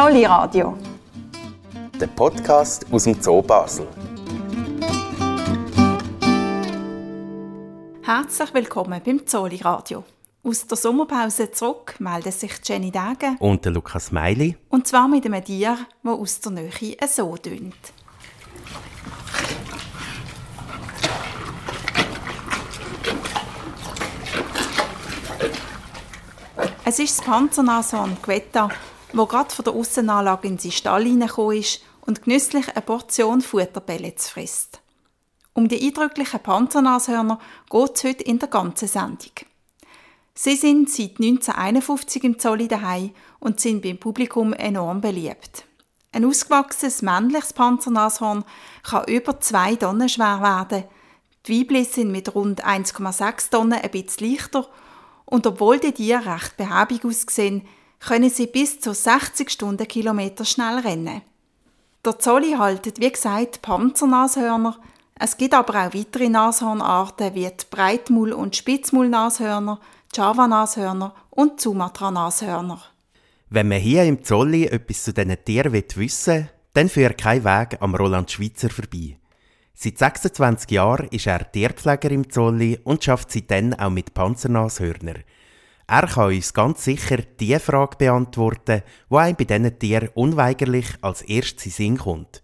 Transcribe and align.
Zolli 0.00 0.24
Radio. 0.24 0.78
Der 2.00 2.06
Podcast 2.06 2.86
aus 2.92 3.02
dem 3.02 3.20
Zoo 3.20 3.42
Basel. 3.42 3.88
Herzlich 8.04 8.54
willkommen 8.54 9.02
beim 9.04 9.26
Zolli 9.26 9.56
Radio. 9.56 10.04
Aus 10.44 10.64
der 10.68 10.76
Sommerpause 10.76 11.50
zurück 11.50 11.96
melden 11.98 12.30
sich 12.30 12.52
Jenny 12.62 12.92
Degen 12.92 13.38
Und 13.40 13.64
der 13.64 13.72
Lukas 13.72 14.12
Meili. 14.12 14.56
und 14.68 14.86
zwar 14.86 15.08
mit 15.08 15.26
einem 15.26 15.44
Tier, 15.44 15.76
das 16.04 16.12
aus 16.12 16.40
der 16.42 16.52
Nähe 16.52 16.96
so 17.08 17.36
tönt. 17.36 17.74
Es 26.84 27.00
ist 27.00 27.18
das 27.18 27.26
Panzernashorn 27.26 28.16
Quetta, 28.22 28.68
wo 29.12 29.26
gerade 29.26 29.54
von 29.54 29.64
der 29.64 29.74
Aussenanlage 29.74 30.48
in 30.48 30.58
seinen 30.58 30.72
Stall 30.72 31.04
hineingekommen 31.04 31.58
ist 31.58 31.82
und 32.02 32.22
genüsslich 32.22 32.68
eine 32.68 32.82
Portion 32.82 33.40
Futterpellets 33.40 34.30
frisst. 34.30 34.80
Um 35.54 35.68
die 35.68 35.84
eindrücklichen 35.86 36.40
Panzernashörner 36.40 37.38
geht 37.70 37.96
es 37.96 38.04
heute 38.04 38.22
in 38.22 38.38
der 38.38 38.48
ganzen 38.48 38.88
Sendung. 38.88 39.32
Sie 40.34 40.54
sind 40.54 40.88
seit 40.88 41.18
1951 41.18 42.22
im 42.22 42.38
Zolli 42.38 42.68
daheim 42.68 43.10
und 43.40 43.58
sind 43.58 43.82
beim 43.82 43.98
Publikum 43.98 44.52
enorm 44.52 45.00
beliebt. 45.00 45.64
Ein 46.12 46.24
ausgewachsenes 46.24 47.02
männliches 47.02 47.52
Panzernashorn 47.52 48.44
kann 48.84 49.04
über 49.08 49.40
zwei 49.40 49.74
Tonnen 49.74 50.08
schwer 50.08 50.40
werden. 50.40 50.84
Die 51.46 51.60
Weibchen 51.60 51.84
sind 51.84 52.12
mit 52.12 52.34
rund 52.34 52.64
1,6 52.64 53.50
Tonnen 53.50 53.80
ein 53.80 53.90
bisschen 53.90 54.30
leichter 54.30 54.68
und 55.24 55.46
obwohl 55.46 55.78
die 55.78 55.92
Tiere 55.92 56.34
recht 56.34 56.56
behäbig 56.56 57.04
aussehen, 57.04 57.66
können 58.00 58.30
sie 58.30 58.46
bis 58.46 58.80
zu 58.80 58.94
60 58.94 59.50
Stundenkilometer 59.50 60.44
schnell 60.44 60.78
rennen. 60.78 61.22
Der 62.04 62.18
Zolli 62.18 62.52
haltet, 62.52 63.00
wie 63.00 63.10
gesagt, 63.10 63.60
Panzernashörner. 63.62 64.78
Es 65.18 65.36
gibt 65.36 65.54
aber 65.54 65.86
auch 65.86 65.94
weitere 65.94 66.28
Nashornarten 66.28 67.34
wie 67.34 67.46
die 67.46 67.66
Breitmaul- 67.70 68.32
und 68.32 68.54
Spitzmaulnashörner, 68.54 69.80
Java-Nashörner 70.14 71.14
und 71.30 71.60
Sumatra-Nashörner. 71.60 72.80
Wenn 73.50 73.68
man 73.68 73.78
hier 73.78 74.04
im 74.04 74.22
Zolli 74.22 74.66
etwas 74.66 75.04
zu 75.04 75.12
diesen 75.12 75.44
Tieren 75.44 75.72
wissen 75.72 76.34
will, 76.34 76.50
dann 76.74 76.88
führt 76.88 77.18
kein 77.18 77.44
Weg 77.44 77.78
am 77.80 77.94
Roland 77.94 78.30
Schweitzer 78.30 78.70
vorbei. 78.70 79.18
Seit 79.74 79.98
26 79.98 80.70
Jahren 80.70 81.08
ist 81.08 81.26
er 81.26 81.50
Tierpfleger 81.50 82.10
im 82.10 82.30
Zolli 82.30 82.78
und 82.84 83.02
schafft 83.02 83.32
seitdem 83.32 83.74
auch 83.74 83.90
mit 83.90 84.14
Panzernashörner. 84.14 85.14
Er 85.90 86.06
kann 86.06 86.34
uns 86.34 86.52
ganz 86.52 86.84
sicher 86.84 87.16
die 87.40 87.58
Frage 87.58 87.96
beantworten, 87.96 88.82
die 89.10 89.16
einem 89.16 89.36
bei 89.36 89.44
diesen 89.44 89.78
Tieren 89.78 90.10
unweigerlich 90.12 90.86
als 91.00 91.22
erstes 91.22 91.64
in 91.64 91.72
Sinn 91.72 91.96
kommt. 91.96 92.42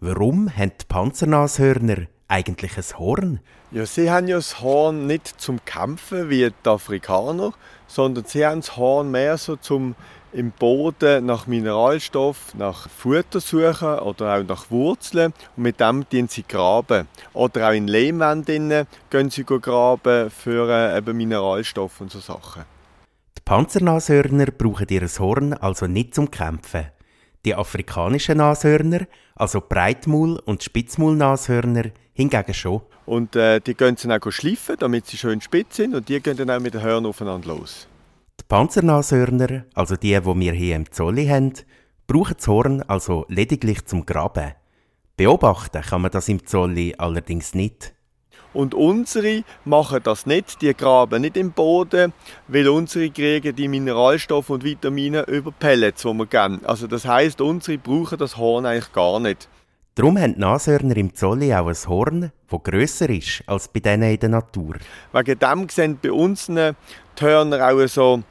Warum 0.00 0.48
haben 0.56 0.72
die 0.80 0.86
Panzernashörner 0.88 2.06
eigentlich 2.28 2.78
ein 2.78 2.98
Horn? 2.98 3.40
Ja, 3.72 3.84
sie 3.84 4.10
haben 4.10 4.26
ja 4.26 4.36
das 4.36 4.62
Horn 4.62 5.06
nicht 5.06 5.38
zum 5.38 5.62
Kämpfen 5.66 6.30
wie 6.30 6.50
die 6.50 6.68
Afrikaner, 6.68 7.52
sondern 7.86 8.24
sie 8.24 8.46
haben 8.46 8.62
das 8.62 8.78
Horn 8.78 9.10
mehr 9.10 9.36
so 9.36 9.56
zum 9.56 9.94
im 10.32 10.50
Boden 10.50 11.26
nach 11.26 11.46
Mineralstoff, 11.46 12.54
nach 12.54 12.88
Futter 12.88 13.40
suchen 13.40 13.98
oder 13.98 14.34
auch 14.34 14.44
nach 14.44 14.70
Wurzeln 14.70 15.34
und 15.56 15.62
mit 15.62 15.78
dem 15.78 16.06
gehen 16.08 16.28
sie 16.28 16.42
graben. 16.42 17.06
Oder 17.34 17.68
auch 17.68 17.72
in 17.72 17.86
Lehmwänden 17.86 18.86
gehen 19.10 19.30
sie 19.30 19.44
graben 19.44 20.30
für 20.30 20.70
äh, 20.70 20.96
eben 20.96 21.16
Mineralstoff 21.18 22.00
und 22.00 22.10
so 22.10 22.20
Sachen. 22.20 22.77
Die 23.48 23.54
Panzernashörner 23.54 24.48
brauchen 24.50 24.88
ihr 24.90 25.08
Horn 25.08 25.54
also 25.54 25.86
nicht 25.86 26.14
zum 26.14 26.30
Kämpfen. 26.30 26.88
Die 27.46 27.54
afrikanischen 27.54 28.36
Nashörner, 28.36 29.06
also 29.36 29.60
Breitmaul- 29.60 30.38
und 30.44 30.62
Spitzmaulnashörner, 30.62 31.84
hingegen 32.12 32.52
schon. 32.52 32.82
Und 33.06 33.36
äh, 33.36 33.60
die 33.60 33.72
gehen 33.72 33.96
sie 33.96 34.06
dann 34.06 34.20
auch 34.20 34.30
schleifen, 34.30 34.76
damit 34.78 35.06
sie 35.06 35.16
schön 35.16 35.40
spitz 35.40 35.76
sind 35.76 35.94
und 35.94 36.10
die 36.10 36.20
gehen 36.20 36.36
dann 36.36 36.50
auch 36.50 36.60
mit 36.60 36.74
den 36.74 36.82
Hörnern 36.82 37.06
aufeinander 37.06 37.48
los. 37.48 37.88
Die 38.38 38.44
Panzernashörner, 38.46 39.64
also 39.72 39.96
die, 39.96 40.08
die 40.20 40.40
wir 40.40 40.52
hier 40.52 40.76
im 40.76 40.92
Zolli 40.92 41.26
haben, 41.26 41.54
brauchen 42.06 42.34
das 42.36 42.46
Horn 42.48 42.82
also 42.82 43.24
lediglich 43.30 43.82
zum 43.86 44.04
Graben. 44.04 44.52
Beobachten 45.16 45.80
kann 45.80 46.02
man 46.02 46.10
das 46.10 46.28
im 46.28 46.44
Zolli 46.44 46.96
allerdings 46.98 47.54
nicht. 47.54 47.94
Und 48.54 48.74
unsere 48.74 49.44
machen 49.64 50.00
das 50.02 50.26
nicht, 50.26 50.62
die 50.62 50.74
graben 50.74 51.22
nicht 51.22 51.36
im 51.36 51.52
Boden, 51.52 52.12
weil 52.48 52.68
unsere 52.68 53.10
kriegen 53.10 53.54
die 53.54 53.68
Mineralstoffe 53.68 54.50
und 54.50 54.64
Vitamine 54.64 55.22
über 55.26 55.52
Pellets, 55.52 56.02
die 56.02 56.12
wir 56.14 56.26
geben. 56.26 56.60
Also 56.64 56.86
das 56.86 57.06
heißt, 57.06 57.40
unsere 57.40 57.78
brauchen 57.78 58.18
das 58.18 58.36
Horn 58.36 58.66
eigentlich 58.66 58.92
gar 58.92 59.20
nicht. 59.20 59.48
Darum 59.94 60.16
haben 60.16 60.34
die 60.34 60.40
Nashörner 60.40 60.96
im 60.96 61.14
Zolli 61.14 61.52
auch 61.52 61.66
ein 61.66 61.88
Horn, 61.88 62.32
das 62.48 62.62
grösser 62.62 63.10
ist 63.10 63.42
als 63.46 63.66
bei 63.68 63.80
denen 63.80 64.12
in 64.12 64.20
der 64.20 64.28
Natur. 64.28 64.76
Wegen 65.12 65.38
dem 65.38 65.68
sehen 65.68 65.98
bei 66.00 66.12
uns 66.12 66.46
die 66.46 66.72
Hörner 67.20 67.68
auch 67.68 67.86
so, 67.88 68.22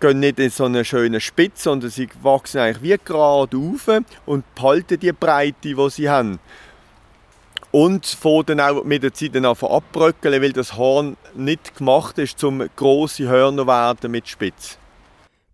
gehen 0.00 0.20
nicht 0.20 0.38
in 0.38 0.50
so 0.50 0.66
eine 0.66 0.84
schöne 0.84 1.20
Spitze, 1.20 1.64
sondern 1.64 1.90
sie 1.90 2.08
wachsen 2.22 2.60
eigentlich 2.60 2.82
wie 2.82 3.04
gerade 3.04 3.56
auf 3.56 3.90
und 4.26 4.54
behalten 4.54 5.00
die 5.00 5.12
Breite, 5.12 5.56
die 5.74 5.90
sie 5.90 6.08
haben. 6.08 6.38
Und 7.70 8.06
fangen 8.06 8.46
dann 8.46 8.60
auch 8.60 8.84
mit 8.84 9.02
der 9.02 9.12
Zeit 9.12 9.36
abbröckeln, 9.36 10.42
weil 10.42 10.52
das 10.52 10.76
Horn 10.76 11.16
nicht 11.34 11.76
gemacht 11.76 12.18
ist, 12.18 12.42
um 12.44 12.66
grosse 12.76 13.28
Hörner 13.28 13.62
zu 13.62 13.66
werden 13.68 14.10
mit 14.10 14.28
Spitz. 14.28 14.78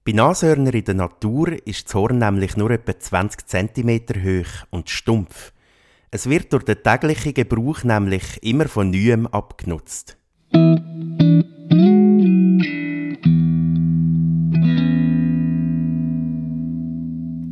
Bei 0.04 0.12
Nashörnern 0.12 0.74
in 0.74 0.84
der 0.84 0.94
Natur 0.94 1.48
ist 1.66 1.86
das 1.86 1.94
Horn 1.94 2.18
nämlich 2.18 2.56
nur 2.56 2.70
etwa 2.70 2.98
20 2.98 3.46
cm 3.46 4.00
hoch 4.22 4.66
und 4.70 4.90
stumpf. 4.90 5.52
Es 6.10 6.28
wird 6.28 6.52
durch 6.52 6.64
den 6.64 6.82
täglichen 6.82 7.34
Gebrauch 7.34 7.82
nämlich 7.82 8.42
immer 8.42 8.68
von 8.68 8.90
neuem 8.90 9.26
abgenutzt. 9.26 10.16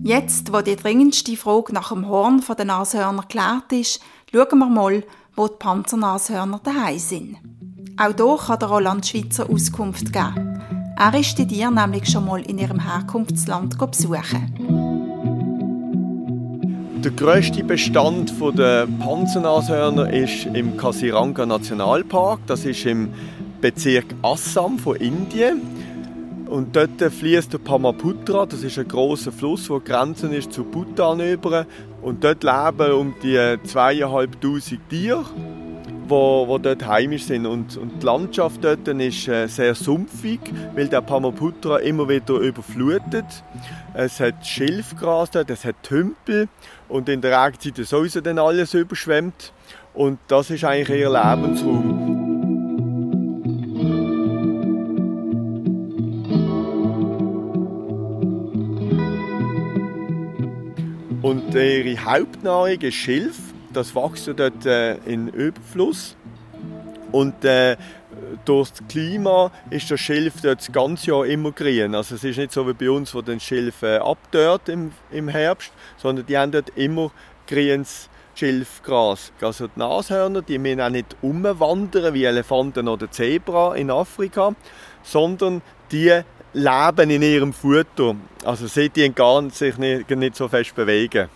Jetzt, 0.05 0.53
wo 0.53 0.61
die 0.63 0.75
dringendste 0.75 1.37
Frage 1.37 1.73
nach 1.73 1.91
dem 1.91 2.09
Horn 2.09 2.43
der 2.59 2.65
Nashörner 2.65 3.23
geklärt 3.23 3.71
ist, 3.71 4.01
schauen 4.33 4.59
wir 4.59 4.67
mal, 4.67 5.05
wo 5.37 5.47
die 5.47 5.55
Panzernashörner 5.57 6.61
daheim 6.65 6.99
sind. 6.99 7.37
Auch 7.97 8.13
hier 8.17 8.37
kann 8.45 8.59
der 8.59 8.69
Roland 8.69 9.07
Schweizer 9.07 9.49
Auskunft 9.49 10.13
geben. 10.13 10.61
Er 10.99 11.15
ist 11.15 11.39
die 11.39 11.47
Tiere 11.47 11.73
nämlich 11.73 12.11
schon 12.11 12.27
mal 12.27 12.43
in 12.43 12.59
ihrem 12.59 12.81
Herkunftsland 12.81 13.79
besuchen. 13.79 14.53
Der 17.05 17.13
grösste 17.13 17.63
Bestand 17.63 18.33
der 18.59 18.89
Panzernashörner 18.99 20.13
ist 20.13 20.47
im 20.47 20.77
Kasiranga 20.77 21.47
Nationalpark. 21.47 22.41
Das 22.49 22.65
ist 22.65 22.85
im 22.87 23.11
Bezirk 23.61 24.07
Assam 24.23 24.81
von 24.81 24.97
Indien. 24.97 25.63
Und 26.53 26.77
dort 26.77 27.01
fließt 27.01 27.55
der 27.55 27.59
Pamaputra, 27.61 28.45
das 28.45 28.63
ist 28.63 28.79
ein 28.79 28.87
großer 28.87 29.33
Fluss, 29.33 29.69
der 29.69 29.81
Grenzen 29.81 30.35
ist 30.35 30.53
zu 30.53 30.65
Bhutan 30.65 31.19
über. 31.21 31.65
Und 32.03 32.23
dort 32.23 32.45
leben 32.45 32.93
um 32.93 33.15
die 33.23 33.57
zweieinhalbtausend 33.65 34.87
Tiere, 34.91 35.25
wo, 36.07 36.47
wo 36.47 36.59
dort 36.59 36.87
heimisch 36.87 37.25
sind. 37.25 37.47
Und, 37.47 37.79
und 37.79 38.03
die 38.03 38.05
Landschaft 38.05 38.63
dort 38.63 38.87
ist 38.87 39.29
äh, 39.29 39.47
sehr 39.47 39.75
sumpfig, 39.75 40.41
weil 40.75 40.89
der 40.89 41.01
Pamaputra 41.01 41.79
immer 41.79 42.07
wieder 42.07 42.35
überflutet. 42.35 43.25
Es 43.95 44.21
hat 44.21 44.47
Schilfgras 44.47 45.31
dort, 45.31 45.49
es 45.49 45.65
hat 45.65 45.77
Tümpel 45.83 46.49
und 46.87 47.09
in 47.09 47.23
der 47.23 47.47
Regenzeit 47.47 47.79
ist 47.79 47.89
sowieso 47.89 48.21
dann 48.21 48.39
alles 48.39 48.75
überschwemmt. 48.75 49.55
Und 49.95 50.19
das 50.29 50.51
ist 50.51 50.65
eigentlich 50.65 51.01
ihr 51.01 51.09
Lebensraum. 51.09 52.12
Und 61.23 61.55
ihre 61.55 62.05
Hauptnahrung 62.05 62.81
ist 62.81 62.95
Schilf. 62.95 63.39
Das 63.73 63.95
wächst 63.95 64.29
dort 64.37 64.67
äh, 64.67 64.97
in 65.07 65.29
Überfluss. 65.29 66.17
Und 67.13 67.45
äh, 67.45 67.77
durch 68.45 68.71
das 68.71 68.83
Klima 68.89 69.53
ist 69.71 69.91
das 69.91 70.01
Schilf 70.01 70.41
dort 70.43 70.59
das 70.59 70.73
ganze 70.73 71.13
Jahr 71.13 71.27
immer 71.27 71.53
grün. 71.53 71.95
Also 71.95 72.17
es 72.17 72.25
ist 72.25 72.39
nicht 72.39 72.51
so 72.51 72.67
wie 72.67 72.73
bei 72.73 72.91
uns, 72.91 73.15
wo 73.15 73.23
das 73.23 73.41
Schilf 73.43 73.83
äh, 73.83 73.99
abdört 73.99 74.69
im, 74.69 74.91
im 75.13 75.29
Herbst, 75.29 75.73
sondern 75.97 76.27
die 76.27 76.37
haben 76.37 76.51
dort 76.51 76.71
immer 76.77 77.13
grünes 77.47 78.09
Schilfgras. 78.35 79.33
Also 79.41 79.69
die 79.69 79.79
Nashörner, 79.79 80.43
die 80.43 80.59
müssen 80.59 80.81
auch 80.81 80.91
nicht 80.91 81.17
umwandern 81.23 82.15
wie 82.15 82.25
Elefanten 82.25 82.89
oder 82.89 83.11
Zebra 83.11 83.77
in 83.77 83.91
Afrika, 83.91 84.55
sondern 85.03 85.63
die 85.93 86.23
leben 86.53 87.11
in 87.11 87.23
ihrem 87.23 87.53
Futter. 87.53 88.17
Also 88.45 88.67
sie 88.67 88.89
die 88.89 89.13
gar 89.13 89.49
sich 89.51 89.79
nicht, 89.79 90.11
nicht 90.11 90.37
so 90.37 90.49
fest 90.49 90.75
bewegen. 90.75 91.29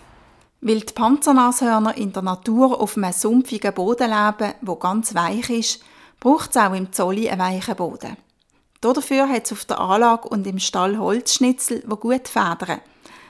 Weil 0.61 0.79
die 0.79 0.93
Panzernashörner 0.93 1.97
in 1.97 2.13
der 2.13 2.23
Natur 2.23 2.79
auf 2.81 2.97
einem 2.97 3.13
sumpfigen 3.13 3.73
Boden 3.73 4.09
leben, 4.09 4.53
wo 4.61 4.75
ganz 4.75 5.13
weich 5.13 5.49
ist, 5.49 5.83
braucht 6.19 6.51
es 6.51 6.57
auch 6.57 6.73
im 6.73 6.91
Zolli 6.91 7.29
einen 7.29 7.39
weichen 7.39 7.75
Boden. 7.75 8.17
Dafür 8.81 9.29
hat 9.29 9.45
es 9.45 9.53
auf 9.53 9.65
der 9.65 9.79
Anlage 9.79 10.27
und 10.27 10.45
im 10.47 10.59
Stall 10.59 10.97
Holzschnitzel, 10.97 11.81
die 11.81 11.95
gut 11.95 12.27
federn. 12.27 12.81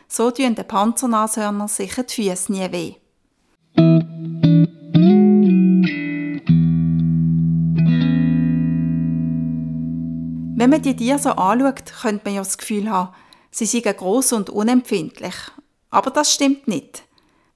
so 0.08 0.32
tun 0.32 0.56
den 0.56 0.68
Panzernashörner 0.68 1.68
sicher 1.68 2.04
die 2.04 2.14
Füße 2.14 2.52
nie 2.52 2.72
weh. 2.72 2.96
Wenn 10.68 10.72
man 10.72 10.82
die 10.82 10.98
Tiere 10.98 11.18
so 11.18 11.30
anschaut, 11.30 11.94
könnte 12.02 12.26
man 12.26 12.34
ja 12.34 12.42
das 12.42 12.58
Gefühl 12.58 12.90
haben, 12.90 13.14
sie 13.52 13.66
seien 13.66 13.96
gross 13.96 14.34
und 14.34 14.50
unempfindlich. 14.50 15.34
Aber 15.92 16.12
das 16.12 16.34
stimmt 16.34 16.68
nicht. 16.68 17.04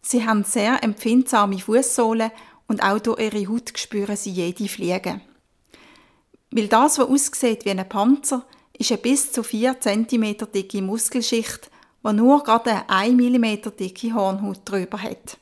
Sie 0.01 0.25
haben 0.25 0.45
sehr 0.45 0.81
empfindsame 0.81 1.59
Fußsohlen 1.59 2.31
und 2.69 2.81
auch 2.81 2.99
durch 2.99 3.19
ihre 3.19 3.49
Haut 3.49 3.77
spüren 3.77 4.15
sie 4.15 4.31
jede 4.31 4.69
Fliege. 4.69 5.19
Weil 6.51 6.69
das, 6.69 6.99
was 6.99 7.09
aussieht 7.09 7.65
wie 7.65 7.71
ein 7.71 7.89
Panzer, 7.89 8.45
ist 8.79 8.93
eine 8.93 9.01
bis 9.01 9.33
zu 9.33 9.43
4 9.43 9.81
cm 9.81 10.49
dicke 10.53 10.81
Muskelschicht, 10.81 11.69
die 12.07 12.13
nur 12.13 12.41
gerade 12.43 12.87
eine 12.87 12.89
1 12.89 13.13
mm 13.15 13.75
dicke 13.77 14.13
Hornhaut 14.13 14.61
drüber 14.63 15.03
hat. 15.03 15.37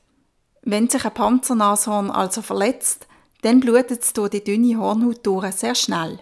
Wenn 0.63 0.89
sich 0.89 1.05
ein 1.05 1.13
Panzernashorn 1.13 2.09
also 2.09 2.41
verletzt, 2.41 3.05
dann 3.43 3.59
blutet 3.59 4.01
es 4.01 4.13
durch 4.13 4.31
die 4.31 4.43
dünne 4.43 4.79
Hornhaut 4.79 5.23
durch 5.23 5.51
sehr 5.51 5.75
schnell. 5.75 6.17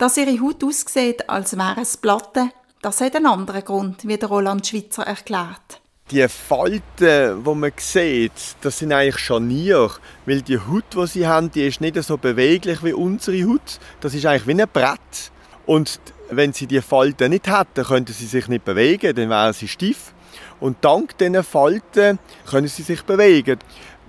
Dass 0.00 0.16
ihre 0.16 0.40
Haut 0.40 0.64
aussieht, 0.64 1.28
als 1.28 1.58
wäre 1.58 1.82
es 1.82 1.98
Platte, 1.98 2.48
das 2.80 3.02
hat 3.02 3.14
einen 3.16 3.26
anderen 3.26 3.62
Grund, 3.62 4.08
wie 4.08 4.16
der 4.16 4.30
Roland 4.30 4.66
Schwitzer 4.66 5.02
erklärt. 5.02 5.82
Die 6.10 6.26
Falten, 6.26 7.44
die 7.44 7.54
man 7.54 7.72
sieht, 7.76 8.32
das 8.62 8.78
sind 8.78 8.94
eigentlich 8.94 9.18
Scharniere, 9.18 9.90
weil 10.24 10.40
die 10.40 10.56
Haut, 10.56 10.84
die 10.94 11.06
sie 11.06 11.26
haben, 11.26 11.50
die 11.50 11.66
ist 11.66 11.82
nicht 11.82 12.02
so 12.02 12.16
beweglich 12.16 12.82
wie 12.82 12.94
unsere 12.94 13.46
Haut. 13.46 13.78
Das 14.00 14.14
ist 14.14 14.24
eigentlich 14.24 14.46
wie 14.46 14.62
ein 14.62 14.68
Brett. 14.72 15.32
Und 15.66 16.00
wenn 16.30 16.54
sie 16.54 16.66
die 16.66 16.80
Falten 16.80 17.28
nicht 17.28 17.46
hätten, 17.46 17.84
könnten 17.84 18.14
sie 18.14 18.24
sich 18.24 18.48
nicht 18.48 18.64
bewegen, 18.64 19.14
dann 19.14 19.28
wären 19.28 19.52
sie 19.52 19.68
stief. 19.68 20.14
Und 20.60 20.78
dank 20.80 21.18
diesen 21.18 21.44
Falten 21.44 22.18
können 22.48 22.68
sie 22.68 22.84
sich 22.84 23.02
bewegen. 23.02 23.58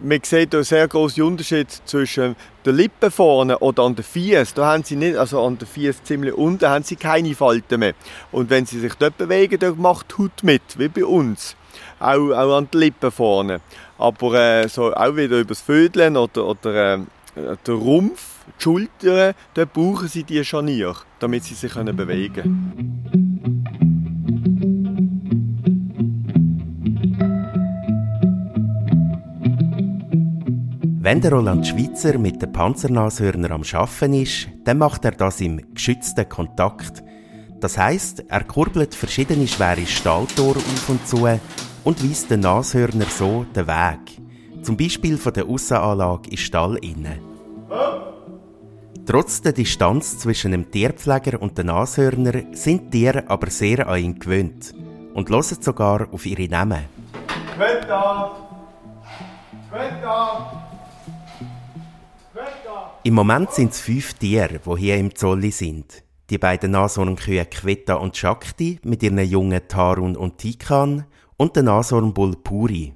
Man 0.04 0.20
sieht 0.24 0.56
einen 0.56 0.64
sehr 0.64 0.88
großen 0.88 1.22
Unterschied 1.24 1.70
zwischen 1.86 2.36
den 2.66 2.76
Lippen 2.76 3.12
vorne 3.12 3.60
oder 3.60 3.84
an 3.84 3.96
den 3.96 4.04
Fies. 4.04 4.54
Da 4.54 4.66
haben 4.66 4.84
sie 4.84 4.96
nicht, 4.96 5.16
also 5.16 5.46
an 5.46 5.60
den 5.60 5.68
Fies 5.68 6.02
ziemlich 6.04 6.34
unten, 6.34 6.68
haben 6.68 6.84
sie 6.84 6.96
keine 6.96 7.36
Falten 7.36 7.80
mehr. 7.80 7.94
Und 8.32 8.50
wenn 8.50 8.66
sie 8.66 8.80
sich 8.80 8.96
dort 8.96 9.18
bewegen, 9.18 9.60
dann 9.60 9.80
macht 9.80 10.12
die 10.12 10.24
Haut 10.24 10.44
mit, 10.44 10.62
wie 10.78 10.88
bei 10.88 11.06
uns. 11.06 11.56
Auch, 12.00 12.32
auch 12.32 12.58
an 12.58 12.68
den 12.74 12.80
Lippen 12.80 13.12
vorne. 13.12 13.62
Aber 14.00 14.34
äh, 14.34 14.68
so 14.68 14.92
auch 14.92 15.16
wieder 15.16 15.40
über 15.40 15.50
das 15.50 15.62
Vödeln 15.62 16.18
oder, 16.18 16.48
oder 16.48 16.94
äh, 16.96 17.00
der 17.36 17.74
Rumpf, 17.76 18.24
die 18.60 18.64
Schultern, 18.64 19.36
dort 19.54 19.74
brauchen 19.74 20.08
sie 20.08 20.24
diese 20.24 20.44
Scharnier, 20.44 20.96
damit 21.20 21.44
sie 21.44 21.54
sich 21.54 21.74
bewegen 21.74 22.34
können. 22.34 23.21
Wenn 31.04 31.20
der 31.20 31.34
Roland 31.34 31.66
Schweitzer 31.66 32.20
mit 32.20 32.44
den 32.44 32.52
Panzernashörner 32.52 33.50
am 33.50 33.64
Schaffen 33.64 34.14
ist, 34.14 34.48
dann 34.64 34.78
macht 34.78 35.04
er 35.04 35.14
das 35.14 35.42
im 35.42 35.74
geschützten 35.74 36.30
Kontakt. 36.30 37.02
Das 37.60 37.76
heißt, 37.76 38.26
er 38.28 38.44
kurbelt 38.44 38.94
verschiedene 38.94 39.48
schwere 39.48 39.88
Stahltore 39.88 40.60
auf 40.60 40.90
und 40.90 41.08
zu 41.08 41.28
und 41.84 42.08
weist 42.08 42.30
den 42.30 42.42
Nashörner 42.42 43.06
so 43.06 43.48
den 43.56 43.66
Weg. 43.66 44.22
Zum 44.62 44.78
Beispiel 44.78 45.18
von 45.18 45.34
der 45.34 45.48
Aussenanlage 45.48 46.30
in 46.30 46.38
Stall 46.38 46.78
innen. 46.84 47.20
Trotz 49.08 49.42
der 49.42 49.54
Distanz 49.54 50.20
zwischen 50.20 50.52
dem 50.52 50.70
Tierpfleger 50.70 51.42
und 51.42 51.58
den 51.58 51.66
Nashörner 51.66 52.44
sind 52.52 52.94
die 52.94 53.00
Tiere 53.00 53.24
aber 53.28 53.50
sehr 53.50 53.88
an 53.88 53.98
ihn 54.00 54.20
gewöhnt 54.20 54.76
und 55.16 55.32
hören 55.32 55.62
sogar 55.62 56.14
auf 56.14 56.28
ihre 56.28 56.48
Namen. 56.48 56.86
Quetta! 57.58 58.34
Quetta! 59.72 60.71
Im 63.04 63.16
Moment 63.16 63.50
sind 63.52 63.72
es 63.72 63.82
fünf 63.82 64.14
Tiere, 64.14 64.60
die 64.64 64.80
hier 64.80 64.98
im 64.98 65.16
Zolli 65.16 65.50
sind. 65.50 66.04
Die 66.30 66.38
beiden 66.38 66.70
Nashornkühe 66.70 67.46
Quetta 67.46 67.96
und 67.96 68.16
Shakti 68.16 68.80
mit 68.84 69.02
ihren 69.02 69.18
Jungen 69.18 69.60
Tarun 69.68 70.16
und 70.16 70.38
Tikan 70.38 71.06
und 71.36 71.56
der 71.56 71.64
Nashornbull 71.64 72.36
Puri. 72.44 72.94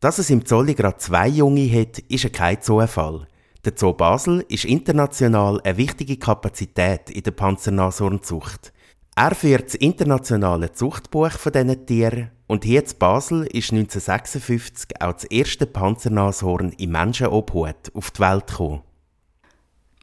Dass 0.00 0.18
es 0.18 0.30
im 0.30 0.44
Zolli 0.44 0.74
gerade 0.74 0.96
zwei 0.96 1.28
Junge 1.28 1.70
hat, 1.70 2.00
ist 2.00 2.32
kein 2.32 2.60
Zufall. 2.60 3.28
Der 3.64 3.74
Zoo 3.76 3.92
Basel 3.92 4.44
ist 4.48 4.64
international 4.64 5.60
eine 5.62 5.76
wichtige 5.76 6.16
Kapazität 6.16 7.08
in 7.10 7.22
der 7.22 7.30
Panzernashornzucht. 7.30 8.72
Er 9.14 9.34
führt 9.36 9.66
das 9.66 9.74
internationale 9.76 10.72
Zuchtbuch 10.72 11.30
von 11.30 11.52
diesen 11.52 11.86
Tieren 11.86 12.32
und 12.48 12.64
hier 12.64 12.82
in 12.82 12.98
Basel 12.98 13.44
ist 13.44 13.70
1956 13.70 15.00
auch 15.00 15.12
das 15.12 15.24
erste 15.24 15.66
Panzernashorn 15.66 16.72
im 16.78 16.90
Menschenobhut 16.90 17.94
auf 17.94 18.10
die 18.10 18.20
Welt 18.20 18.48
gekommen. 18.48 18.82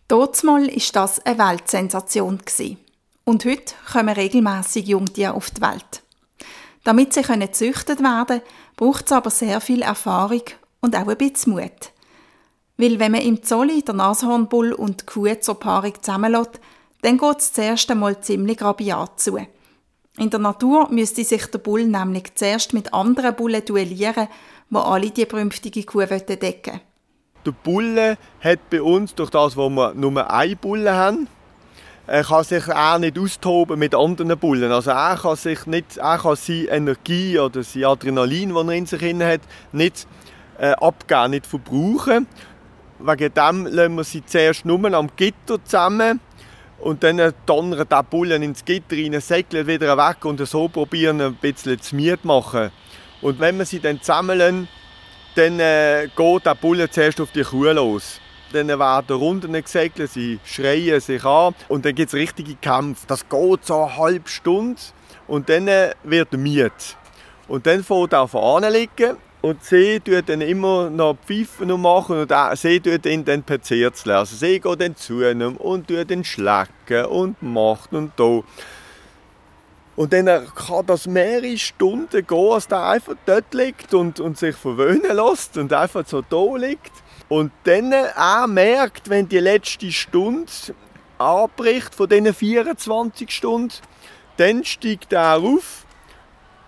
Dortmal 0.09 0.67
war 0.67 0.83
das 0.93 1.25
eine 1.25 1.37
Weltsensation. 1.37 2.39
Und 3.23 3.45
heute 3.45 3.73
kommen 3.89 4.09
regelmäßig 4.09 4.87
Jungtiere 4.87 5.33
auf 5.33 5.49
die 5.49 5.61
Welt. 5.61 6.03
Damit 6.83 7.13
sie 7.13 7.21
gezüchtet 7.21 8.01
werden 8.01 8.25
können, 8.27 8.41
braucht 8.75 9.05
es 9.05 9.11
aber 9.13 9.29
sehr 9.29 9.61
viel 9.61 9.81
Erfahrung 9.81 10.41
und 10.81 10.97
auch 10.97 11.07
ein 11.07 11.17
bisschen 11.17 11.53
Mut. 11.53 11.91
Weil 12.75 12.99
wenn 12.99 13.13
man 13.13 13.21
im 13.21 13.43
Zolli 13.43 13.81
der 13.81 13.93
Nashornbull 13.93 14.73
und 14.73 15.01
die 15.01 15.05
Kuh 15.05 15.39
zur 15.39 15.59
Paarung 15.59 15.93
zusammenlässt, 16.01 16.59
dann 17.01 17.17
geht 17.17 17.39
es 17.39 17.53
zuerst 17.53 17.89
einmal 17.89 18.19
ziemlich 18.19 18.61
rabiat 18.61 19.21
zu. 19.21 19.37
In 20.17 20.29
der 20.29 20.39
Natur 20.39 20.89
müsste 20.91 21.23
sich 21.23 21.45
der 21.45 21.59
Bull 21.59 21.85
nämlich 21.85 22.35
zuerst 22.35 22.73
mit 22.73 22.93
anderen 22.93 23.35
Bullen 23.35 23.63
duellieren, 23.63 24.27
die 24.69 24.75
alle 24.75 25.11
die 25.11 25.25
berühmtige 25.25 25.83
Kuh 25.85 26.05
decken 26.05 26.73
wollen. 26.73 26.81
Der 27.45 27.51
Bulle 27.51 28.17
hat 28.41 28.69
bei 28.69 28.81
uns, 28.81 29.15
durch 29.15 29.29
das, 29.29 29.57
wo 29.57 29.69
wir 29.69 29.93
nur 29.93 30.31
eine 30.31 30.55
Bulle 30.55 30.93
haben, 30.93 31.27
er 32.05 32.23
kann 32.23 32.43
sich 32.43 32.67
auch 32.69 32.97
nicht 32.97 33.17
austoben 33.17 33.79
mit 33.79 33.95
anderen 33.95 34.37
Bullen. 34.37 34.71
Also 34.71 34.91
er 34.91 35.17
kann 35.17 35.35
sich 35.37 35.65
nicht, 35.65 35.97
er 35.97 36.17
kann 36.17 36.35
seine 36.35 36.65
Energie 36.65 37.39
oder 37.39 37.63
sein 37.63 37.85
Adrenalin, 37.85 38.53
das 38.53 38.65
er 38.65 38.71
in 38.73 38.85
sich 38.85 39.01
hat, 39.01 39.41
nicht 39.71 40.07
äh, 40.57 40.71
abgeben, 40.71 41.31
nicht 41.31 41.45
verbrauchen. 41.45 42.27
Wegen 42.99 43.33
dem 43.33 43.65
lassen 43.65 43.95
wir 43.95 44.03
sie 44.03 44.25
zuerst 44.25 44.65
nur 44.65 44.93
am 44.93 45.09
Gitter 45.15 45.63
zusammen 45.63 46.19
und 46.79 47.03
dann 47.03 47.33
donnern 47.45 47.87
die 47.89 48.03
Bullen 48.09 48.43
ins 48.43 48.65
Gitter 48.65 48.97
rein, 48.97 49.19
segeln 49.21 49.67
wieder 49.67 49.97
weg 49.97 50.25
und 50.25 50.45
so 50.45 50.67
probieren 50.67 51.21
ein 51.21 51.35
bisschen 51.35 51.81
zu 51.81 51.95
Miet 51.95 52.25
machen. 52.25 52.71
Und 53.21 53.39
wenn 53.39 53.57
wir 53.57 53.65
sie 53.65 53.79
dann 53.79 54.01
zusammen 54.01 54.67
dann 55.35 55.59
äh, 55.59 56.07
geht 56.15 56.45
der 56.45 56.55
Bulle 56.55 56.89
zuerst 56.89 57.19
auf 57.21 57.31
die 57.31 57.43
Kuh 57.43 57.65
los. 57.65 58.19
Dann 58.51 58.67
werden 58.67 59.17
Runden 59.17 59.53
gesegelt, 59.53 60.11
sie 60.11 60.39
schreien 60.45 60.99
sich 60.99 61.23
an 61.25 61.55
und 61.69 61.85
dann 61.85 61.95
gibt 61.95 62.09
es 62.09 62.13
richtige 62.13 62.55
Kämpfe. 62.55 63.07
Das 63.07 63.27
geht 63.27 63.65
so 63.65 63.83
eine 63.83 63.97
halbe 63.97 64.29
Stunde 64.29 64.79
und 65.27 65.49
dann 65.49 65.67
äh, 65.67 65.93
wird 66.03 66.33
miet. 66.33 66.97
Und 67.47 67.65
dann 67.65 67.83
fängt 67.83 68.13
er 68.13 68.27
vorne 68.27 68.69
liegen 68.69 69.17
und 69.41 69.63
sie 69.63 69.99
tut 69.99 70.29
dann 70.29 70.41
immer 70.41 70.89
noch 70.89 71.17
Pfeifen 71.25 71.71
und 71.71 71.81
machen 71.81 72.19
und 72.19 72.33
sie 72.57 72.79
tut 72.79 73.05
ihn 73.05 73.25
dann 73.25 73.43
perzerzeln. 73.43 74.15
Also 74.15 74.35
sie 74.35 74.59
geht 74.59 74.81
dann 74.81 74.95
zu 74.95 75.21
ihm 75.21 75.57
und 75.57 75.87
tut 75.87 76.11
ihn 76.11 76.23
schlecken 76.23 77.05
und 77.05 77.41
macht 77.41 77.91
und 77.91 78.11
da. 78.15 78.41
Und 79.95 80.11
dann 80.11 80.25
kann 80.55 80.85
das 80.87 81.05
mehrere 81.05 81.57
Stunden 81.57 82.25
gehen, 82.25 82.51
als 82.51 82.67
der 82.67 82.83
einfach 82.83 83.15
dort 83.25 83.53
liegt 83.53 83.93
und, 83.93 84.19
und 84.19 84.37
sich 84.37 84.55
verwöhnen 84.55 85.15
lässt 85.15 85.57
und 85.57 85.71
einfach 85.71 86.05
so 86.07 86.21
da 86.21 86.55
liegt. 86.55 86.91
Und 87.29 87.51
dann 87.63 87.93
auch 88.15 88.47
merkt, 88.47 89.09
wenn 89.09 89.29
die 89.29 89.39
letzte 89.39 89.91
Stunde 89.91 90.51
anbricht 91.17 91.93
von 91.93 92.09
diesen 92.09 92.33
24 92.33 93.29
Stunden, 93.29 93.73
dann 94.37 94.63
steigt 94.63 95.13
er 95.13 95.37
auf, 95.37 95.85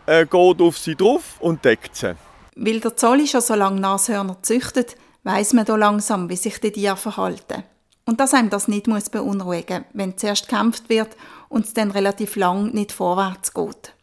äh, 0.05 0.25
geht 0.25 0.61
auf 0.61 0.77
sie 0.77 0.95
drauf 0.95 1.37
und 1.39 1.65
deckt 1.65 1.95
sie. 1.95 2.15
Weil 2.55 2.79
der 2.79 2.95
Zolli 2.95 3.27
schon 3.27 3.41
so 3.41 3.55
lange 3.55 3.81
Nashörner 3.81 4.37
züchtet, 4.43 4.95
weiß 5.23 5.53
man 5.53 5.65
da 5.65 5.75
langsam, 5.75 6.29
wie 6.29 6.35
sich 6.35 6.59
die 6.61 6.71
Tiere 6.71 6.95
verhalten. 6.95 7.63
Und 8.05 8.19
dass 8.19 8.35
einem 8.35 8.51
das 8.51 8.67
nicht 8.67 8.85
beunruhigen 8.85 9.79
muss, 9.79 9.89
wenn 9.93 10.17
zuerst 10.17 10.47
gekämpft 10.47 10.89
wird 10.89 11.17
und 11.49 11.65
es 11.65 11.73
dann 11.73 11.91
relativ 11.91 12.35
lang 12.35 12.73
nicht 12.73 12.91
vorwärts 12.91 13.53
geht. 13.53 13.93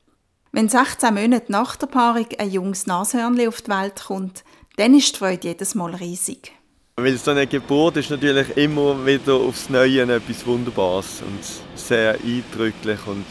Wenn 0.52 0.68
16 0.68 1.14
Monate 1.14 1.50
nach 1.50 1.76
der 1.76 1.86
Paarung 1.86 2.26
ein 2.38 2.50
junges 2.50 2.86
Nashörnchen 2.86 3.48
auf 3.48 3.62
die 3.62 3.70
Welt 3.70 4.04
kommt, 4.06 4.44
dann 4.76 4.94
ist 4.94 5.14
die 5.14 5.18
Freude 5.18 5.48
jedes 5.48 5.74
Mal 5.74 5.94
riesig. 5.94 6.52
Weil 6.96 7.16
so 7.16 7.30
eine 7.30 7.46
Geburt 7.46 7.96
ist 7.96 8.10
natürlich 8.10 8.54
immer 8.56 9.06
wieder 9.06 9.34
aufs 9.34 9.70
Neue 9.70 10.02
etwas 10.02 10.46
Wunderbares 10.46 11.22
und 11.22 11.78
sehr 11.78 12.18
eindrücklich 12.22 12.98
und 13.06 13.24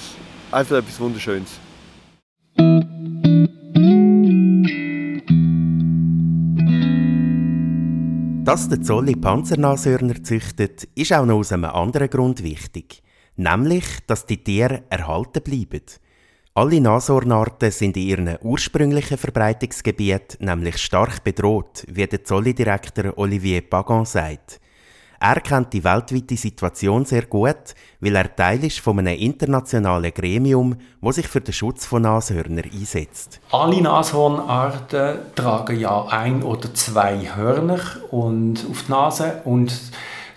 einfach 0.51 0.77
etwas 0.77 0.99
Wunderschönes. 0.99 1.59
Dass 8.43 8.67
der 8.67 8.81
Zolli 8.81 9.15
Panzernashörner 9.15 10.23
züchtet, 10.23 10.85
ist 10.95 11.13
auch 11.13 11.25
noch 11.25 11.37
aus 11.37 11.51
einem 11.51 11.65
anderen 11.65 12.09
Grund 12.09 12.43
wichtig. 12.43 13.03
Nämlich, 13.41 13.85
dass 14.05 14.27
die 14.27 14.43
Tiere 14.43 14.83
erhalten 14.91 15.41
bleiben. 15.41 15.81
Alle 16.53 16.79
Nashornarten 16.79 17.71
sind 17.71 17.97
in 17.97 18.03
ihren 18.03 18.37
ursprünglichen 18.43 19.17
Verbreitungsgebiet 19.17 20.37
nämlich 20.41 20.77
stark 20.77 21.23
bedroht, 21.23 21.83
wie 21.87 22.05
der 22.05 22.23
Zolli-Direktor 22.23 23.17
Olivier 23.17 23.61
Pagan 23.67 24.05
sagt. 24.05 24.59
Er 25.19 25.41
kennt 25.41 25.73
die 25.73 25.83
weltweite 25.83 26.37
Situation 26.37 27.03
sehr 27.05 27.25
gut, 27.25 27.73
weil 27.99 28.15
er 28.15 28.35
Teil 28.35 28.63
ist 28.63 28.79
von 28.79 28.99
einem 28.99 29.17
internationalen 29.17 30.13
Gremium, 30.13 30.75
das 31.01 31.15
sich 31.15 31.27
für 31.27 31.41
den 31.41 31.53
Schutz 31.53 31.83
von 31.87 32.03
Nashörnern 32.03 32.69
einsetzt. 32.71 33.39
Alle 33.51 33.81
Nashornarten 33.81 35.17
tragen 35.33 35.79
ja 35.79 36.05
ein 36.09 36.43
oder 36.43 36.71
zwei 36.75 37.17
Hörner 37.35 37.79
und 38.11 38.67
auf 38.69 38.83
die 38.83 38.91
Nase 38.91 39.41
und 39.45 39.73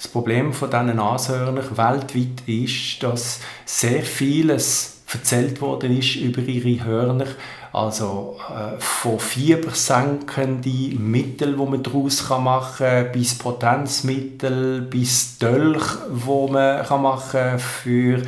das 0.04 0.12
Problem 0.12 0.52
von 0.52 0.68
diesen 0.70 0.96
Nashörnern 0.96 1.76
weltweit 1.78 2.46
ist, 2.46 3.02
dass 3.02 3.40
sehr 3.64 4.02
vieles 4.02 4.98
erzählt 5.10 5.62
worden 5.62 5.96
ist 5.96 6.16
über 6.16 6.42
ihre 6.42 6.84
Hörner. 6.84 7.26
Also 7.72 8.36
äh, 8.50 8.78
von 8.78 9.18
fiebersenkende 9.18 10.94
Mittel, 10.98 11.56
die 11.56 11.64
man 11.64 11.82
daraus 11.82 12.28
machen 12.28 12.86
kann, 12.86 13.12
bis 13.12 13.38
Potenzmittel, 13.38 14.82
bis 14.82 15.38
Dolch, 15.38 15.96
wo 16.10 16.48
man 16.48 16.84
kann 16.84 17.02
machen 17.02 17.58
für 17.58 18.20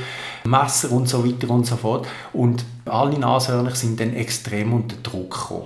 Messer 0.45 0.93
und 0.93 1.11
so 1.11 1.27
weiter 1.27 1.51
und 1.51 1.67
so 1.67 1.77
fort. 1.77 2.07
Und 2.33 2.65
alle 2.87 3.19
Nashörner 3.19 3.75
sind 3.75 4.01
dann 4.01 4.15
extrem 4.15 4.73
unter 4.73 4.97
Druck 5.03 5.31
gekommen. 5.31 5.65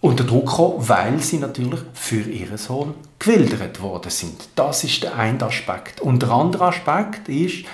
Unter 0.00 0.24
Druck 0.24 0.48
gekommen, 0.48 0.88
weil 0.88 1.20
sie 1.20 1.38
natürlich 1.38 1.80
für 1.92 2.22
ihren 2.22 2.56
Sohn 2.56 2.94
gewildert 3.18 3.82
worden 3.82 4.10
sind. 4.10 4.48
Das 4.56 4.82
ist 4.82 5.02
der 5.02 5.16
eine 5.16 5.44
Aspekt. 5.44 6.00
Und 6.00 6.22
der 6.22 6.30
andere 6.30 6.66
Aspekt 6.66 7.28
ist, 7.28 7.66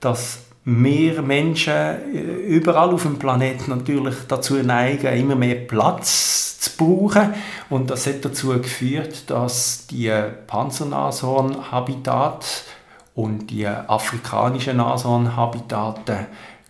dass 0.00 0.38
mehr 0.64 1.22
Menschen 1.22 1.72
äh, 1.72 2.20
überall 2.46 2.90
auf 2.90 3.02
dem 3.02 3.18
Planeten 3.18 3.70
natürlich 3.70 4.14
dazu 4.28 4.54
neigen, 4.54 5.12
immer 5.14 5.34
mehr 5.34 5.56
Platz 5.56 6.60
zu 6.60 6.70
brauchen. 6.76 7.34
Und 7.68 7.90
das 7.90 8.06
hat 8.06 8.24
dazu 8.24 8.48
geführt, 8.48 9.28
dass 9.28 9.86
die 9.86 10.12
Panzernashorn-Habitate 10.46 12.46
und 13.14 13.48
die 13.48 13.66
afrikanischen 13.66 14.76
Nashorn-Habitate 14.76 16.26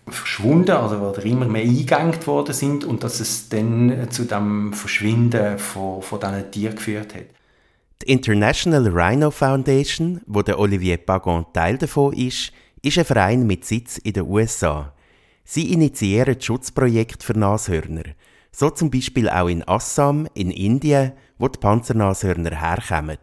verschwunden 0.07 0.71
also 0.71 0.97
oder 0.97 1.23
immer 1.25 1.45
mehr 1.45 1.63
eingegangen 1.63 2.25
worden 2.25 2.53
sind 2.53 2.83
und 2.83 3.03
dass 3.03 3.19
es 3.19 3.49
dann 3.49 4.07
zu 4.09 4.25
dem 4.25 4.73
Verschwinden 4.73 5.57
von, 5.59 6.01
von 6.01 6.19
diesen 6.19 6.51
Tieren 6.51 6.75
geführt 6.75 7.15
hat. 7.15 7.25
Die 8.01 8.11
International 8.11 8.87
Rhino 8.87 9.29
Foundation, 9.29 10.21
wo 10.25 10.41
der 10.41 10.57
Olivier 10.57 10.97
Pagon 10.97 11.45
Teil 11.53 11.77
davon 11.77 12.13
ist, 12.13 12.51
ist 12.81 12.97
ein 12.97 13.05
Verein 13.05 13.45
mit 13.45 13.63
Sitz 13.63 13.99
in 13.99 14.13
den 14.13 14.23
USA. 14.23 14.93
Sie 15.43 15.71
initiieren 15.71 16.41
Schutzprojekte 16.41 17.23
für 17.23 17.37
Nashörner, 17.37 18.15
so 18.51 18.69
zum 18.69 18.89
Beispiel 18.89 19.29
auch 19.29 19.47
in 19.47 19.67
Assam 19.67 20.27
in 20.33 20.49
Indien, 20.49 21.11
wo 21.37 21.47
die 21.47 21.59
Panzernashörner 21.59 22.59
herkommen. 22.59 23.19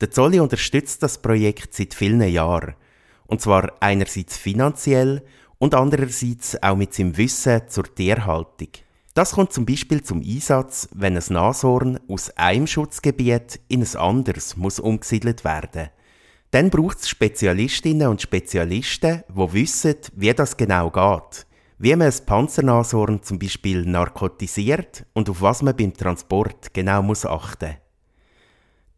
Der 0.00 0.10
Zolli 0.10 0.38
unterstützt 0.38 1.02
das 1.02 1.22
Projekt 1.22 1.74
seit 1.74 1.94
vielen 1.94 2.22
Jahren, 2.22 2.74
und 3.26 3.40
zwar 3.40 3.72
einerseits 3.80 4.36
finanziell 4.36 5.22
und 5.58 5.74
andererseits 5.74 6.62
auch 6.62 6.76
mit 6.76 6.94
seinem 6.94 7.16
Wissen 7.16 7.62
zur 7.68 7.94
Tierhaltung. 7.94 8.68
Das 9.14 9.32
kommt 9.32 9.52
zum 9.52 9.66
Beispiel 9.66 10.02
zum 10.02 10.22
Einsatz, 10.22 10.88
wenn 10.94 11.16
ein 11.16 11.24
Nashorn 11.28 11.98
aus 12.08 12.30
einem 12.36 12.66
Schutzgebiet 12.66 13.60
in 13.68 13.82
ein 13.82 13.96
anderes 13.96 14.56
muss 14.56 14.78
umgesiedelt 14.78 15.44
werden 15.44 15.90
dann 16.50 16.70
braucht 16.70 17.00
es 17.00 17.08
Spezialistinnen 17.08 18.08
und 18.08 18.22
Spezialisten, 18.22 19.22
die 19.28 19.52
wissen, 19.52 19.96
wie 20.14 20.32
das 20.32 20.56
genau 20.56 20.90
geht. 20.90 21.46
Wie 21.78 21.94
man 21.94 22.08
ein 22.08 22.26
Panzernashorn 22.26 23.22
zum 23.22 23.38
Beispiel 23.38 23.84
narkotisiert 23.84 25.04
und 25.12 25.28
auf 25.28 25.42
was 25.42 25.62
man 25.62 25.76
beim 25.76 25.94
Transport 25.94 26.72
genau 26.72 27.02
muss 27.02 27.26
achten 27.26 27.76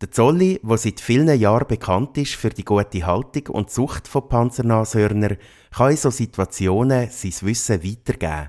Der 0.00 0.10
Zolli, 0.10 0.58
der 0.62 0.78
seit 0.78 0.98
vielen 0.98 1.38
Jahren 1.38 1.68
bekannt 1.68 2.16
ist 2.16 2.34
für 2.34 2.48
die 2.48 2.64
gute 2.64 3.04
Haltung 3.04 3.48
und 3.48 3.70
Zucht 3.70 4.08
von 4.08 4.30
Panzernashörnern, 4.30 5.36
kann 5.76 5.90
in 5.90 5.96
solchen 5.98 6.16
Situationen 6.16 7.10
sein 7.10 7.34
Wissen 7.42 7.84
weitergeben. 7.84 8.48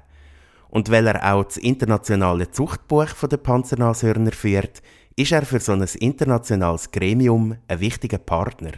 Und 0.70 0.90
weil 0.90 1.08
er 1.08 1.34
auch 1.34 1.44
das 1.44 1.58
internationale 1.58 2.50
Zuchtbuch 2.52 3.28
der 3.30 3.36
Panzernashörner 3.36 4.32
führt, 4.32 4.82
ist 5.18 5.34
er 5.34 5.46
für 5.46 5.60
so 5.60 5.74
ein 5.74 5.86
internationales 6.00 6.90
Gremium 6.90 7.58
ein 7.68 7.80
wichtiger 7.82 8.20
Partner. 8.20 8.72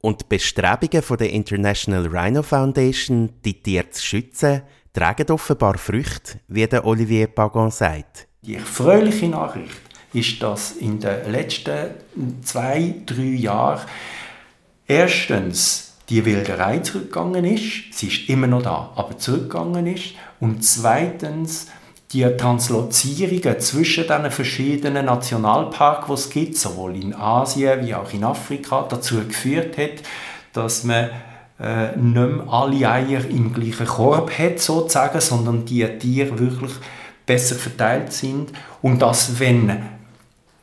Und 0.00 0.22
die 0.22 0.26
Bestrebungen 0.30 1.04
der 1.18 1.30
International 1.30 2.06
Rhino 2.06 2.42
Foundation, 2.42 3.34
die 3.44 3.62
Tiere 3.62 3.90
zu 3.90 4.02
schützen, 4.02 4.62
tragen 4.94 5.30
offenbar 5.30 5.76
Früchte, 5.76 6.40
wie 6.48 6.66
der 6.66 6.86
Olivier 6.86 7.26
Pagan 7.26 7.70
sagt. 7.70 8.28
Die 8.40 8.54
erfreuliche 8.54 9.28
Nachricht 9.28 9.83
ist, 10.14 10.42
dass 10.42 10.72
in 10.72 11.00
den 11.00 11.30
letzten 11.30 11.90
zwei, 12.42 12.94
drei 13.06 13.22
Jahren. 13.22 13.82
Erstens 14.86 15.94
die 16.08 16.24
Wilderei 16.24 16.78
zurückgegangen 16.78 17.44
ist, 17.44 17.92
sie 17.92 18.08
ist 18.08 18.28
immer 18.28 18.46
noch 18.46 18.62
da, 18.62 18.92
aber 18.96 19.16
zurückgegangen 19.16 19.86
ist, 19.86 20.14
und 20.40 20.62
zweitens 20.62 21.68
die 22.12 22.24
Translozierungen 22.36 23.58
zwischen 23.58 24.06
den 24.06 24.30
verschiedenen 24.30 25.06
Nationalparks, 25.06 26.06
die 26.06 26.12
es 26.12 26.30
gibt, 26.30 26.56
sowohl 26.56 26.96
in 26.96 27.14
Asien 27.14 27.84
wie 27.84 27.94
auch 27.94 28.12
in 28.12 28.24
Afrika, 28.24 28.86
dazu 28.88 29.16
geführt 29.26 29.76
hat, 29.78 30.04
dass 30.52 30.84
man 30.84 31.10
äh, 31.58 31.96
nicht 31.96 32.14
mehr 32.14 32.44
alle 32.48 32.88
Eier 32.88 33.24
im 33.28 33.52
gleichen 33.52 33.86
Korb 33.86 34.38
hat, 34.38 34.60
sozusagen, 34.60 35.20
sondern 35.20 35.64
die 35.64 35.86
Tiere 35.98 36.38
wirklich 36.38 36.72
besser 37.26 37.56
verteilt 37.56 38.12
sind. 38.12 38.52
Und 38.82 39.02
dass, 39.02 39.40
wenn 39.40 39.82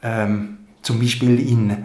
ähm, 0.03 0.57
zum 0.81 0.99
Beispiel 0.99 1.39
in 1.39 1.77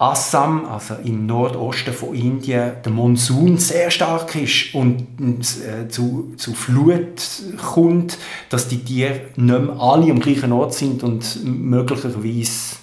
Assam, 0.00 0.64
also 0.64 0.94
im 1.04 1.26
Nordosten 1.26 1.92
von 1.92 2.14
Indien, 2.14 2.72
der 2.82 2.90
Monsun 2.90 3.58
sehr 3.58 3.90
stark 3.90 4.34
ist 4.34 4.74
und 4.74 5.06
äh, 5.20 5.88
zu, 5.90 6.32
zu 6.38 6.54
Flut 6.54 7.20
kommt, 7.58 8.16
dass 8.48 8.66
die 8.68 8.82
Tiere 8.82 9.20
nicht 9.36 9.60
mehr 9.60 9.76
alle 9.78 10.10
am 10.10 10.20
gleichen 10.20 10.52
Ort 10.52 10.72
sind 10.72 11.02
und 11.02 11.44
möglicherweise 11.44 12.76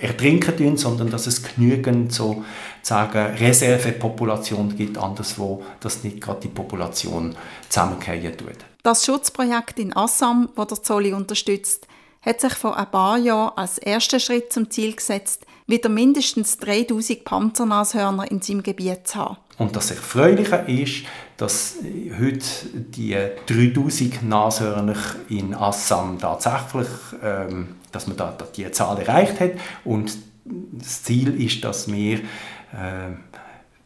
ertrinken 0.00 0.56
tun, 0.56 0.76
sondern 0.76 1.10
dass 1.10 1.28
es 1.28 1.44
genügend 1.44 2.12
so 2.12 2.44
sagen 2.82 3.36
Reservepopulation 3.36 4.76
gibt, 4.76 4.98
anderswo, 4.98 5.62
dass 5.78 6.02
nicht 6.02 6.20
gerade 6.20 6.40
die 6.40 6.48
Population 6.48 7.36
zusammenfallen 7.68 8.36
tut. 8.36 8.56
Das 8.82 9.06
Schutzprojekt 9.06 9.78
in 9.78 9.94
Assam, 9.96 10.48
das 10.56 10.66
der 10.66 10.82
Zolli 10.82 11.12
unterstützt, 11.12 11.86
hat 12.22 12.40
sich 12.40 12.54
vor 12.54 12.76
ein 12.76 12.90
paar 12.90 13.18
Jahren 13.18 13.56
als 13.56 13.78
erster 13.78 14.20
Schritt 14.20 14.52
zum 14.52 14.70
Ziel 14.70 14.94
gesetzt, 14.94 15.44
wieder 15.66 15.88
mindestens 15.88 16.56
3000 16.58 17.24
Panzernashörner 17.24 18.30
in 18.30 18.40
seinem 18.40 18.62
Gebiet 18.62 19.06
zu 19.06 19.18
haben. 19.18 19.36
Und 19.58 19.76
das 19.76 19.90
Erfreuliche 19.90 20.56
ist, 20.66 21.04
dass 21.36 21.76
heute 22.18 22.46
die 22.74 23.16
3000 23.46 24.22
Nashörner 24.22 24.96
in 25.28 25.54
Assam 25.54 26.18
tatsächlich, 26.18 26.88
ähm, 27.22 27.76
dass 27.90 28.06
man 28.06 28.16
da, 28.16 28.36
die 28.56 28.70
Zahl 28.70 28.98
erreicht 28.98 29.40
hat. 29.40 29.52
Und 29.84 30.16
das 30.44 31.02
Ziel 31.02 31.40
ist, 31.40 31.62
dass 31.64 31.90
wir 31.90 32.18
äh, 32.18 33.10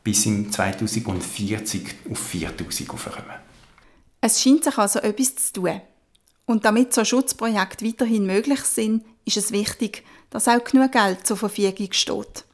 bis 0.04 0.26
im 0.26 0.52
2040 0.52 1.94
auf 2.10 2.18
4000 2.18 2.90
aufkommen. 2.90 3.24
Es 4.20 4.42
scheint 4.42 4.64
sich 4.64 4.78
also 4.78 5.00
etwas 5.00 5.36
zu 5.36 5.52
tun. 5.54 5.80
Und 6.46 6.64
damit 6.64 6.94
so 6.94 7.04
Schutzprojekte 7.04 7.84
weiterhin 7.84 8.24
möglich 8.24 8.60
sind, 8.60 9.04
ist 9.24 9.36
es 9.36 9.50
wichtig, 9.50 10.04
dass 10.30 10.48
auch 10.48 10.62
genug 10.62 10.92
Geld 10.92 11.26
zur 11.26 11.36
Verfügung 11.36 11.92
steht. 11.92 12.44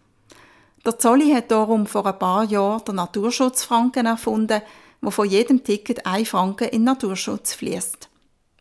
Der 0.84 0.98
Zolli 0.98 1.32
hat 1.32 1.50
darum 1.50 1.86
vor 1.86 2.04
ein 2.06 2.18
paar 2.18 2.44
Jahren 2.44 2.84
den 2.84 2.96
Naturschutzfranken 2.96 4.06
erfunden, 4.06 4.62
wo 5.00 5.10
von 5.10 5.28
jedem 5.28 5.62
Ticket 5.62 6.06
ein 6.06 6.26
Franken 6.26 6.68
in 6.68 6.84
Naturschutz 6.84 7.54
fließt. 7.54 8.08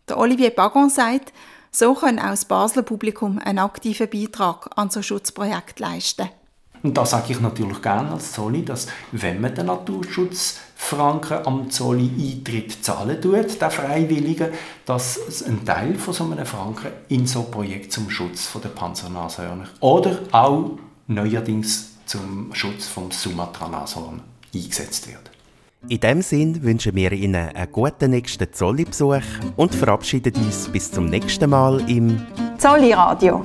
Der 0.09 0.17
Olivier 0.17 0.51
Bagon 0.51 0.89
sagt, 0.89 1.33
so 1.71 1.93
kann 1.93 2.19
auch 2.19 2.31
das 2.31 2.45
Basler 2.45 2.83
Publikum 2.83 3.39
einen 3.39 3.59
aktiven 3.59 4.09
Beitrag 4.09 4.69
an 4.75 4.89
so 4.89 5.01
Schutzprojekt 5.01 5.79
leisten. 5.79 6.29
Und 6.83 6.97
da 6.97 7.05
sage 7.05 7.33
ich 7.33 7.39
natürlich 7.39 7.81
gerne 7.81 8.11
als 8.11 8.31
Zolli, 8.31 8.65
dass 8.65 8.87
wenn 9.11 9.39
man 9.39 9.53
den 9.53 9.67
Naturschutzfranken 9.67 11.45
am 11.45 11.69
Zolli 11.69 12.09
Eintritt 12.19 12.83
zahlen 12.83 13.21
tut, 13.21 13.61
der 13.61 13.69
Freiwillige, 13.69 14.51
dass 14.85 15.43
ein 15.43 15.63
Teil 15.63 15.95
von 15.95 16.13
so 16.13 16.23
einem 16.23 16.45
Franken 16.45 16.91
in 17.09 17.27
so 17.27 17.41
ein 17.41 17.51
Projekt 17.51 17.91
zum 17.93 18.09
Schutz 18.09 18.51
der 18.61 18.69
Panzernashörner 18.69 19.67
oder 19.79 20.19
auch 20.31 20.71
neuerdings 21.07 21.91
zum 22.05 22.49
Schutz 22.53 22.87
vom 22.87 23.11
Sumatra-Nashorn 23.11 24.21
eingesetzt 24.53 25.07
wird. 25.07 25.31
In 25.87 25.99
dem 25.99 26.21
Sinn 26.21 26.61
wünschen 26.61 26.95
wir 26.95 27.11
Ihnen 27.11 27.55
einen 27.55 27.71
guten 27.71 28.11
nächsten 28.11 28.51
Zolli-Besuch 28.51 29.23
und 29.55 29.73
verabschieden 29.73 30.33
uns 30.35 30.67
bis 30.67 30.91
zum 30.91 31.05
nächsten 31.05 31.49
Mal 31.49 31.89
im 31.89 32.21
Zolli 32.57 32.93
Radio 32.93 33.43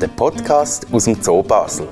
der 0.00 0.08
Podcast 0.08 0.86
aus 0.92 1.04
dem 1.04 1.22
Zoo 1.22 1.42
Basel. 1.42 1.86